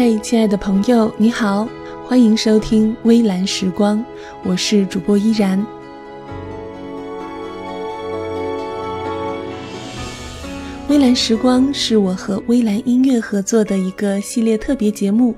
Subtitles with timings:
[0.00, 1.68] 嗨，亲爱的朋友，你好，
[2.06, 4.02] 欢迎收听微蓝时光，
[4.42, 5.62] 我是主播依然。
[10.88, 15.34] 微蓝时光是我和微蓝音乐合作的一个系列特别节目，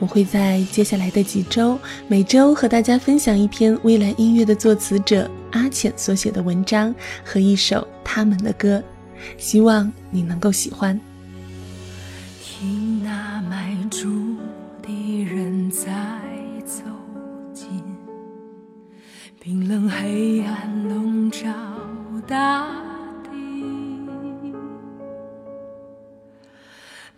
[0.00, 6.92] 我会在接下来的几周，每周和大家分享一篇微蓝音乐的作词者阿浅所写的文章
[7.24, 8.82] 和一首他们的歌，
[9.38, 11.00] 希望你能够喜欢。
[13.90, 14.46] 听那迈
[14.80, 15.86] 出的人在
[16.64, 16.84] 走
[17.52, 17.82] 近，
[19.40, 21.48] 冰冷黑暗笼罩
[22.26, 22.66] 大
[23.24, 23.30] 地，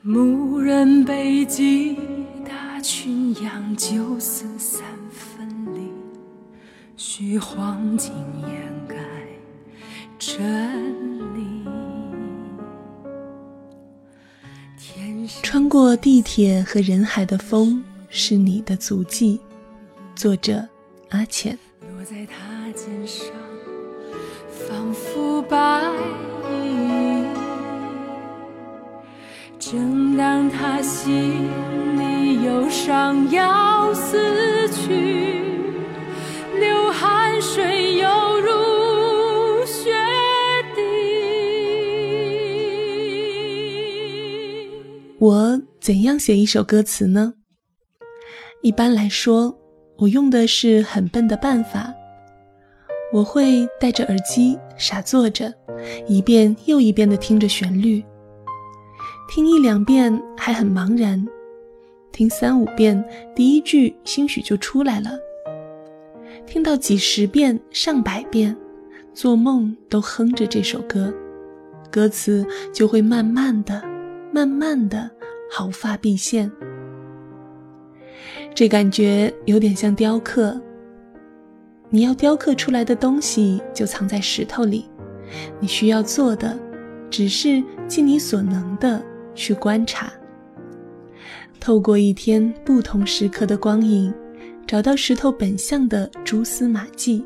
[0.01, 1.99] 牧人背脊
[2.45, 5.93] 大群羊就此三分离，
[6.97, 8.13] 虚晃竟
[8.49, 8.97] 掩盖
[10.19, 10.72] 真。
[15.73, 19.41] 过地铁和人海的风是你的足迹，
[20.15, 20.63] 作者
[21.09, 21.59] 阿浅。
[21.81, 23.25] 落在他肩上，
[24.69, 25.83] 仿佛白
[26.51, 27.25] 衣。
[29.59, 31.41] 正当他心
[31.99, 35.41] 里忧伤要死去，
[36.61, 38.07] 流汗水犹
[38.41, 39.91] 如血
[40.77, 40.83] 滴。
[45.19, 47.35] 我怎样写一首歌词呢？
[48.63, 49.59] 一般来说，
[49.99, 51.93] 我用的是很笨的办法。
[53.13, 55.53] 我会戴着耳机傻坐着，
[56.07, 58.01] 一遍又一遍地听着旋律。
[59.29, 61.27] 听一两遍还很茫然，
[62.13, 65.19] 听三五遍，第一句兴许就出来了。
[66.47, 68.57] 听到几十遍、上百遍，
[69.13, 71.13] 做梦都哼着这首歌，
[71.91, 73.83] 歌词就会慢慢的、
[74.33, 75.11] 慢慢的
[75.55, 76.51] 毫发毕现。
[78.55, 80.59] 这感觉有点像雕刻。
[81.91, 84.89] 你要雕刻出来的东西就藏在石头里，
[85.61, 86.59] 你需要做的
[87.11, 89.03] 只是尽你所能的。
[89.35, 90.13] 去观察，
[91.59, 94.13] 透过一天不同时刻的光影，
[94.67, 97.25] 找到石头本相的蛛丝马迹。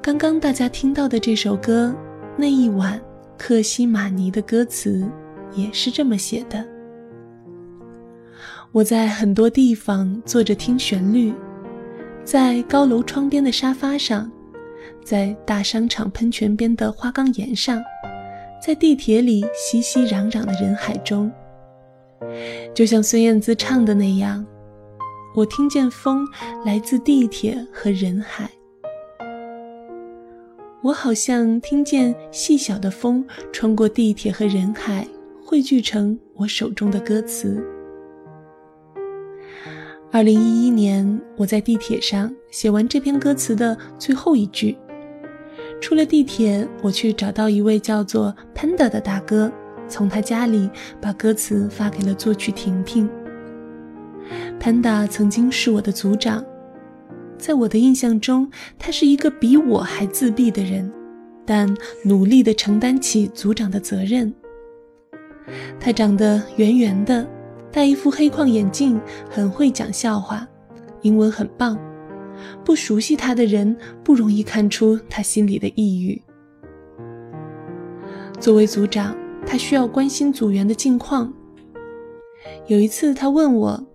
[0.00, 1.94] 刚刚大家听到的这首歌，
[2.38, 2.98] 那一晚
[3.36, 5.06] 克西玛尼的歌词
[5.54, 6.66] 也是这么写的。
[8.72, 11.32] 我在很多地方坐着听旋律，
[12.24, 14.30] 在高楼窗边的沙发上，
[15.04, 17.82] 在大商场喷泉边的花岗岩上。
[18.64, 21.28] 在地铁里熙熙攘攘的人海中，
[22.72, 24.46] 就像孙燕姿唱的那样，
[25.34, 26.24] 我听见风
[26.64, 28.48] 来自地铁和人海。
[30.80, 35.04] 我好像听见细小的风穿过地铁和人海，
[35.52, 37.62] 汇聚成我手中的歌词。
[40.10, 44.74] 二零一一年，我在地铁上写完这篇歌词的最后一句。
[45.78, 49.52] 出了地铁，我去找到一位叫做 Panda 的大哥，
[49.86, 50.70] 从他家里
[51.02, 53.06] 把歌词发给了作曲婷婷。
[54.58, 56.42] Panda 曾经是我的组长，
[57.36, 60.90] 在我的印象中，他是一个比我还自闭的人，
[61.44, 61.76] 但
[62.06, 64.32] 努力地承担起组长的责任。
[65.80, 67.26] 他长得圆圆的，
[67.70, 70.46] 戴一副黑框眼镜，很会讲笑话，
[71.00, 71.78] 英文很棒。
[72.64, 76.20] 不熟悉他的人不容易看出他心里的抑郁。
[78.40, 81.32] 作为组长，他需要关心组员的近况。
[82.66, 83.86] 有一次，他问我：“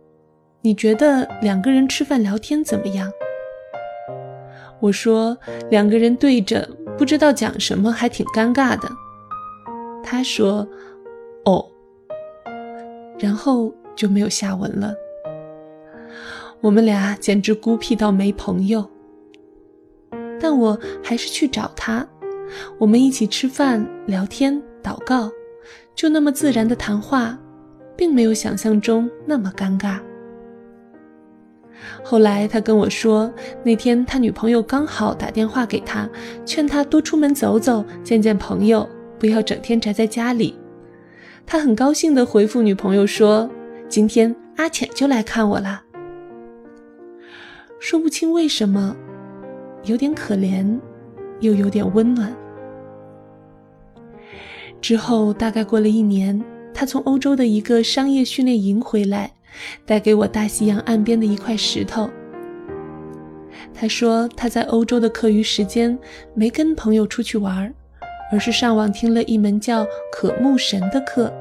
[0.62, 3.12] 你觉得两个人吃饭聊天怎么样？”
[4.80, 5.38] 我说
[5.70, 8.90] ：“两个人对着不知道讲什么，还挺尴尬的。”
[10.04, 10.66] 他说：“。”
[13.20, 14.94] 然后就没有下文了。
[16.62, 18.90] 我们俩简直孤僻到没朋友，
[20.40, 22.08] 但我还是去找他。
[22.78, 25.30] 我们一起吃饭、聊天、祷告，
[25.94, 27.38] 就那么自然的谈话，
[27.96, 30.00] 并没有想象中那么尴尬。
[32.04, 33.32] 后来他跟我说，
[33.64, 36.10] 那天他女朋友刚好打电话给他，
[36.46, 38.88] 劝他多出门走走，见见朋友，
[39.20, 40.58] 不要整天宅在家里。
[41.50, 43.50] 他很高兴地回复女朋友说
[43.88, 45.82] ：“今天阿浅就来看我了。”
[47.80, 48.94] 说不清为什么，
[49.86, 50.78] 有点可怜，
[51.40, 52.36] 又有点温暖。
[54.82, 59.32] 之后大概过了一年，他从欧洲的一个商业训练营回来，
[59.86, 62.10] 带给我大西洋岸边的一块石头。
[63.74, 65.98] 他说他在欧洲的课余时间
[66.34, 67.74] 没跟朋友出去玩儿，
[68.32, 71.32] 而是上网听了一门叫“渴慕神”的课。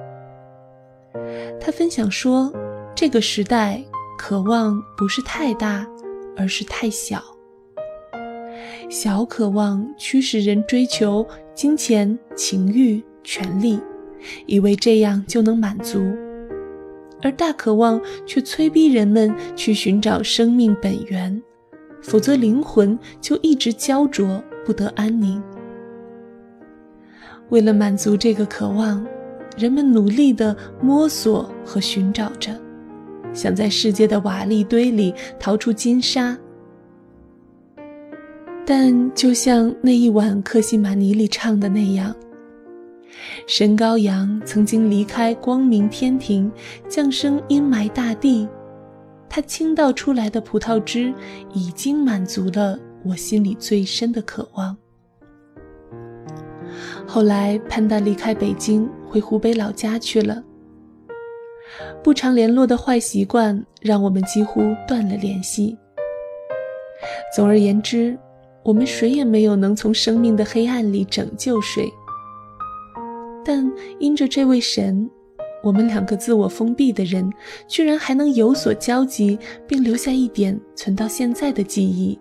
[1.61, 2.53] 他分享说，
[2.95, 3.83] 这个时代
[4.19, 5.87] 渴望不是太大，
[6.37, 7.23] 而是太小。
[8.89, 13.81] 小渴望驱使人追求金钱、情欲、权力，
[14.47, 16.01] 以为这样就能满足；
[17.21, 21.43] 而大渴望却催逼人们去寻找生命本源，
[22.01, 25.43] 否则灵魂就一直焦灼，不得安宁。
[27.51, 29.07] 为了满足这个渴望，
[29.57, 32.53] 人们努力地摸索和寻找着，
[33.33, 36.37] 想在世界的瓦砾堆里淘出金沙。
[38.65, 42.13] 但就像那一晚克西玛尼里唱的那样，
[43.47, 46.51] 神羔羊曾经离开光明天庭，
[46.89, 48.49] 降生阴霾大地，
[49.29, 51.15] 它倾倒出来的葡萄汁
[51.55, 54.77] 已经满足了我心里最深的渴望。
[57.07, 60.43] 后来潘达离开北京，回湖北老家去了。
[62.03, 65.77] 不常联络的坏习惯让我们几乎断了联系。
[67.35, 68.19] 总而言之。
[68.63, 71.89] 我们谁也没有能从生命的黑暗里拯救谁，
[73.45, 73.65] 但
[74.01, 75.09] 因着这位神，
[75.63, 77.33] 我们两个自我封闭的人，
[77.69, 79.39] 居然还能有所交集，
[79.69, 82.19] 并留下一点存到现在的记忆，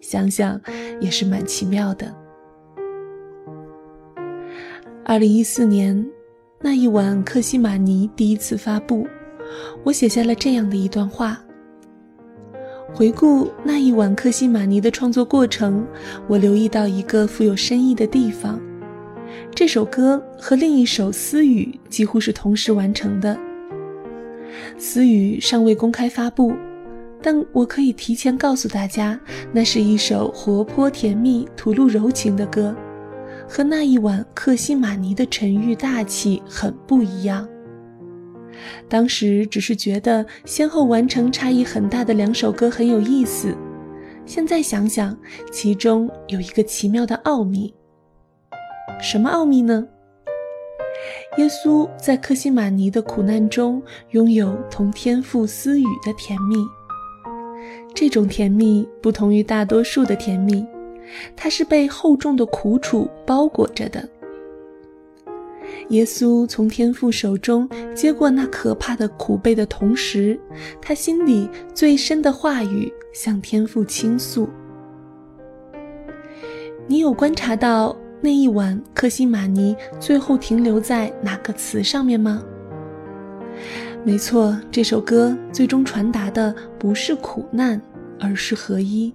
[0.00, 0.58] 想想
[0.98, 2.21] 也是蛮奇妙的。
[5.04, 6.06] 二零一四年
[6.60, 9.04] 那一晚，克西玛尼第一次发布，
[9.82, 11.42] 我写下了这样的一段话。
[12.94, 15.84] 回顾那一晚克西玛尼的创作过程，
[16.28, 18.60] 我留意到一个富有深意的地方。
[19.52, 23.34] 这首歌和另一首《私语》几乎是同时完成的。
[24.78, 26.54] 《私语》尚未公开发布，
[27.20, 29.18] 但我可以提前告诉大家，
[29.52, 32.74] 那是一首活泼甜蜜、吐露柔情的歌，
[33.54, 37.46] 和那一晚克西玛尼的沉郁大气很不一样。
[38.88, 43.54] 当时只是觉得先后完成差异很大的两首歌很有意思，
[44.24, 45.14] 现在想想，
[45.52, 47.74] 其中有一个奇妙的奥秘。
[49.02, 49.86] 什么奥秘呢？
[51.36, 53.82] 耶稣在克西玛尼的苦难中
[54.12, 56.56] 拥有同天父私语的甜蜜，
[57.94, 60.64] 这种甜蜜不同于大多数的甜蜜，
[61.36, 64.08] 它是被厚重的苦楚包裹着的。
[65.88, 70.38] 耶稣从天父手中接过那可怕的苦悲的同时，
[70.80, 74.48] 他心里最深的话语向天父倾诉。
[76.86, 82.42] 你有观察到那一晚克西玛尼最后停留在哪个词上面吗？
[84.04, 87.80] 没错，这首歌最终传达的不是苦难，
[88.18, 89.12] 而是合一。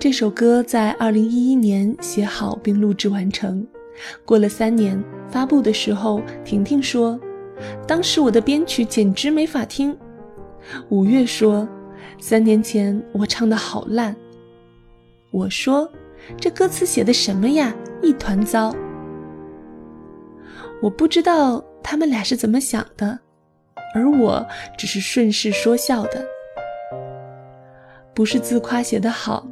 [0.00, 3.66] 这首歌在二零一一年写好并录制完成。
[4.24, 7.18] 过了三年，发布的时候，婷婷说
[7.84, 9.96] ：“当时我的编曲简直没法听。”
[10.88, 11.68] 五月说
[12.20, 14.14] ：“三年前我唱的好烂。”
[15.32, 15.90] 我说
[16.38, 18.72] ：“这歌词写的什么呀，一团糟。”
[20.80, 23.18] 我不知道他们俩是怎么想的，
[23.96, 24.46] 而我
[24.76, 26.24] 只是顺势说笑的，
[28.14, 29.44] 不是自夸写得好，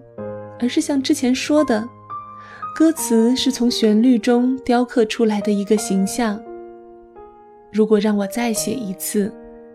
[0.61, 1.89] 而是像之前说的。
[2.75, 6.39] 歌词是从旋律中雕刻出来的一个形象。
[7.73, 9.33] 如果让我再写一次，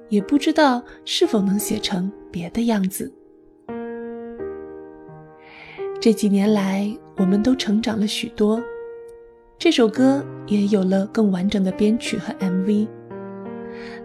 [0.10, 3.12] 也不知道是否能写成别的样子。
[6.00, 8.62] 这几年来，我们都成长了许多，
[9.58, 12.88] 这首歌也有了更完整的编曲和 MV，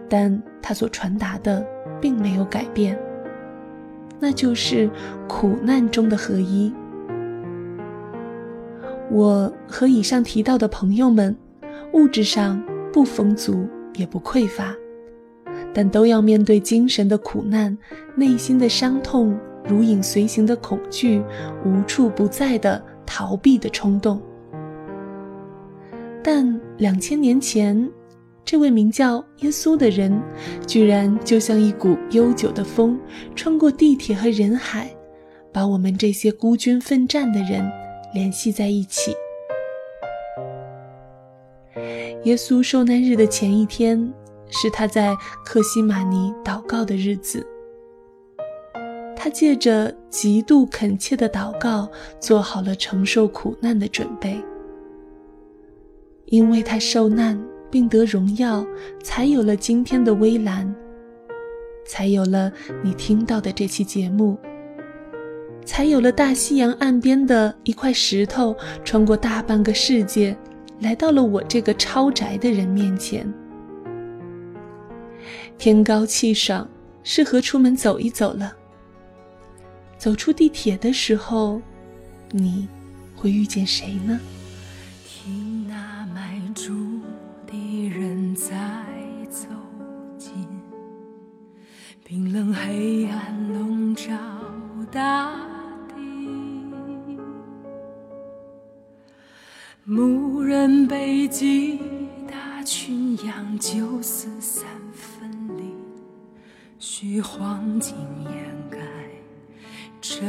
[0.09, 1.65] 但它所传达的
[2.01, 2.97] 并没有改变，
[4.19, 4.89] 那就是
[5.27, 6.73] 苦难中的合一。
[9.09, 11.35] 我和以上提到的朋友们，
[11.93, 14.75] 物质上不丰足也不匮乏，
[15.73, 17.77] 但都要面对精神的苦难、
[18.15, 21.23] 内心的伤痛、如影随形的恐惧、
[21.63, 24.21] 无处不在的逃避的冲动。
[26.21, 27.89] 但两千年前，
[28.47, 30.17] 这位名叫耶稣的人，
[30.65, 32.97] 居然就像一股悠久的风，
[33.35, 34.89] 穿过地铁和人海，
[35.51, 37.69] 把我们这些孤军奋战的人。
[38.13, 39.11] 联系在一起。
[42.23, 44.11] 耶稣受难日的前一天，
[44.49, 45.13] 是他在
[45.45, 47.45] 克西玛尼祷告的日子。
[49.13, 54.41] 他借着极度恳切的祷告，做好了承受苦难的准备。
[56.27, 57.37] 因为他受难
[57.69, 58.65] 并得荣耀，
[59.03, 60.73] 才有了今天的微蓝，
[61.85, 62.51] 才有了
[62.83, 64.37] 你听到的这期节目。
[65.65, 68.55] 才有了大西洋岸边的一块石头，
[68.85, 70.35] 穿过大半个世界，
[70.79, 73.31] 来到了我这个超宅的人面前。
[75.57, 76.65] 天高气爽，
[77.03, 78.53] 适合出门走一走了。
[79.97, 81.61] 走出地铁的时候，
[82.31, 82.67] 你
[83.13, 84.17] 会遇见谁呢？
[92.09, 94.13] 冰冷黑暗笼罩
[94.89, 95.29] 大
[95.89, 97.19] 地，
[99.83, 101.81] 牧人背脊
[102.25, 105.73] 大群羊九死三分离，
[106.79, 108.79] 虚晃竟掩盖。
[109.99, 110.23] 真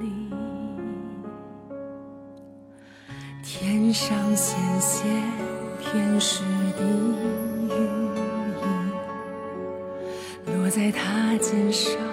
[0.00, 0.34] 理，
[3.44, 5.08] 天上显现
[5.78, 6.42] 天使
[6.76, 7.09] 的
[11.40, 12.09] 肩上，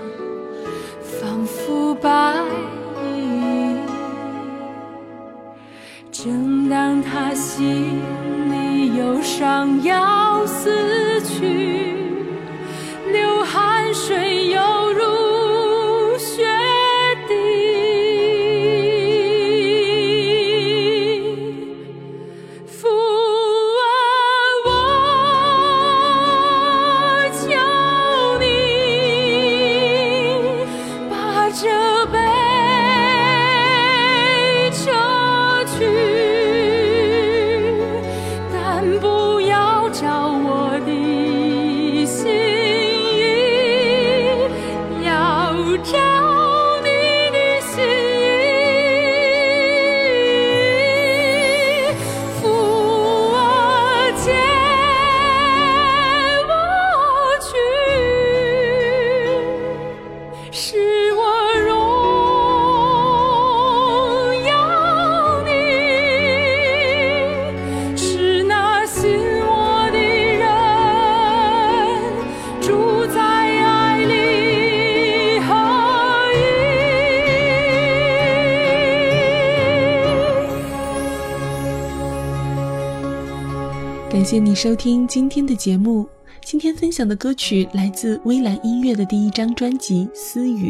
[84.28, 86.06] 谢谢你收听今天的节目。
[86.44, 90.70] 今天分享的歌曲来自微蓝音乐的第一张专辑《私语》。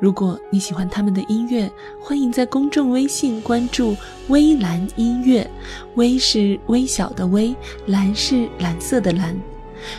[0.00, 1.70] 如果你喜欢他们的音乐，
[2.00, 3.94] 欢迎在公众微信关注
[4.26, 5.48] “微蓝音乐”。
[5.94, 7.54] 微是微小的微，
[7.86, 9.38] 蓝是蓝色的蓝。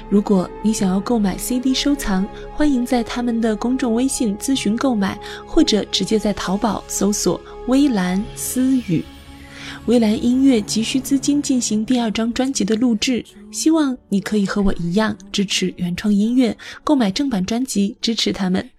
[0.09, 5.17] 如果你想要购买 CD 收藏，欢迎在他们的公众微信咨询购买，
[5.47, 9.01] 或者直接在淘宝搜索“微蓝私语”。
[9.85, 18.69] 微蓝音乐急需资金进行第二张专辑的录制，希望你可以和我一样支持原创音乐，购买正版专辑支持他们。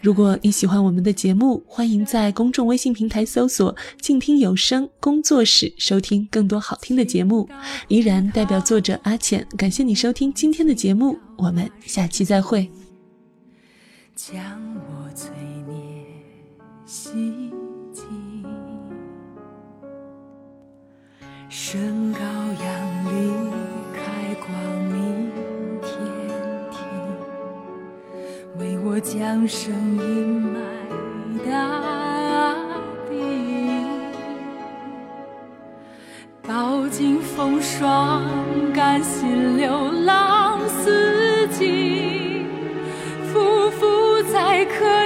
[0.00, 7.48] 如果你喜欢我们的节目，欢迎在公众微信平台搜索“静听有声工作室”，收听更多好听的节目。
[7.88, 12.68] 依然代表作者阿浅，感谢你收听今天的节目，我们下期再会。
[14.14, 14.42] 将
[14.74, 15.28] 我罪
[15.68, 15.76] 孽
[16.84, 17.10] 洗
[21.48, 23.32] 升高扬力，
[23.92, 24.48] 开光
[24.92, 25.30] 明
[25.82, 25.92] 天
[26.70, 26.76] 庭；
[28.58, 30.56] 为我降声，阴霾
[31.48, 31.52] 大
[33.08, 33.12] 地。
[36.46, 38.22] 饱经风霜，
[38.74, 42.44] 甘心流浪四季，
[43.32, 45.03] 匍匐在可。